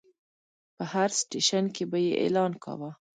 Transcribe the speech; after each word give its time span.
په 0.75 0.83
هر 0.93 1.09
سټیشن 1.19 1.65
کې 1.75 1.83
به 1.91 1.97
یې 2.05 2.13
اعلان 2.23 2.51
کاوه. 2.63 2.91